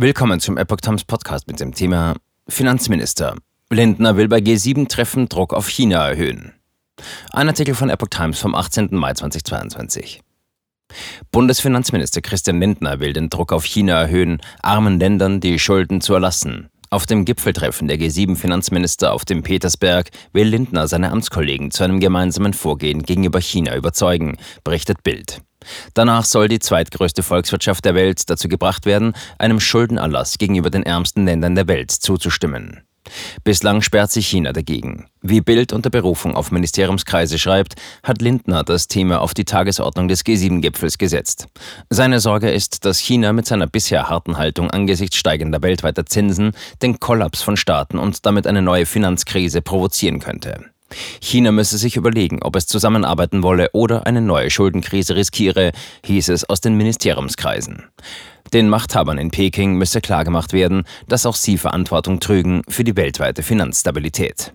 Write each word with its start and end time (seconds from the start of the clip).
Willkommen 0.00 0.38
zum 0.38 0.56
Epoch 0.56 0.76
Times 0.76 1.02
Podcast 1.02 1.48
mit 1.48 1.58
dem 1.58 1.74
Thema 1.74 2.14
Finanzminister. 2.46 3.34
Lindner 3.68 4.16
will 4.16 4.28
bei 4.28 4.38
G7-Treffen 4.38 5.28
Druck 5.28 5.52
auf 5.52 5.68
China 5.68 6.08
erhöhen. 6.08 6.52
Ein 7.32 7.48
Artikel 7.48 7.74
von 7.74 7.90
Epoch 7.90 8.06
Times 8.08 8.38
vom 8.38 8.54
18. 8.54 8.90
Mai 8.92 9.14
2022. 9.14 10.20
Bundesfinanzminister 11.32 12.20
Christian 12.20 12.60
Lindner 12.60 13.00
will 13.00 13.12
den 13.12 13.28
Druck 13.28 13.52
auf 13.52 13.64
China 13.64 14.02
erhöhen, 14.02 14.40
armen 14.62 15.00
Ländern 15.00 15.40
die 15.40 15.58
Schulden 15.58 16.00
zu 16.00 16.14
erlassen. 16.14 16.68
Auf 16.90 17.06
dem 17.06 17.24
Gipfeltreffen 17.24 17.88
der 17.88 17.98
G7-Finanzminister 17.98 19.12
auf 19.12 19.24
dem 19.24 19.42
Petersberg 19.42 20.10
will 20.32 20.46
Lindner 20.46 20.86
seine 20.86 21.10
Amtskollegen 21.10 21.72
zu 21.72 21.82
einem 21.82 21.98
gemeinsamen 21.98 22.52
Vorgehen 22.52 23.02
gegenüber 23.02 23.40
China 23.40 23.74
überzeugen, 23.74 24.36
berichtet 24.62 25.02
Bild. 25.02 25.42
Danach 25.94 26.24
soll 26.24 26.48
die 26.48 26.58
zweitgrößte 26.58 27.22
Volkswirtschaft 27.22 27.84
der 27.84 27.94
Welt 27.94 28.28
dazu 28.30 28.48
gebracht 28.48 28.86
werden, 28.86 29.14
einem 29.38 29.60
Schuldenerlass 29.60 30.38
gegenüber 30.38 30.70
den 30.70 30.82
ärmsten 30.82 31.24
Ländern 31.24 31.54
der 31.54 31.68
Welt 31.68 31.90
zuzustimmen. 31.90 32.82
Bislang 33.44 33.82
sperrt 33.82 34.10
sich 34.10 34.26
China 34.28 34.52
dagegen. 34.52 35.06
Wie 35.22 35.40
Bild 35.40 35.72
unter 35.72 35.90
Berufung 35.90 36.36
auf 36.36 36.50
Ministeriumskreise 36.50 37.38
schreibt, 37.38 37.74
hat 38.02 38.20
Lindner 38.20 38.64
das 38.64 38.88
Thema 38.88 39.20
auf 39.20 39.34
die 39.34 39.44
Tagesordnung 39.44 40.08
des 40.08 40.24
G7-Gipfels 40.24 40.98
gesetzt. 40.98 41.48
Seine 41.90 42.20
Sorge 42.20 42.50
ist, 42.50 42.84
dass 42.84 42.98
China 42.98 43.32
mit 43.32 43.46
seiner 43.46 43.66
bisher 43.66 44.08
harten 44.08 44.36
Haltung 44.36 44.70
angesichts 44.70 45.16
steigender 45.16 45.62
weltweiter 45.62 46.06
Zinsen 46.06 46.52
den 46.82 47.00
Kollaps 47.00 47.42
von 47.42 47.56
Staaten 47.56 47.98
und 47.98 48.26
damit 48.26 48.46
eine 48.46 48.62
neue 48.62 48.86
Finanzkrise 48.86 49.62
provozieren 49.62 50.20
könnte. 50.20 50.66
China 51.20 51.52
müsse 51.52 51.78
sich 51.78 51.96
überlegen, 51.96 52.42
ob 52.42 52.56
es 52.56 52.66
zusammenarbeiten 52.66 53.42
wolle 53.42 53.70
oder 53.72 54.06
eine 54.06 54.20
neue 54.20 54.50
Schuldenkrise 54.50 55.16
riskiere, 55.16 55.72
hieß 56.04 56.30
es 56.30 56.44
aus 56.44 56.60
den 56.60 56.76
Ministeriumskreisen. 56.76 57.84
Den 58.52 58.68
Machthabern 58.68 59.18
in 59.18 59.30
Peking 59.30 59.74
müsse 59.74 60.00
klargemacht 60.00 60.52
werden, 60.52 60.84
dass 61.06 61.26
auch 61.26 61.36
sie 61.36 61.58
Verantwortung 61.58 62.20
trügen 62.20 62.62
für 62.68 62.84
die 62.84 62.96
weltweite 62.96 63.42
Finanzstabilität. 63.42 64.54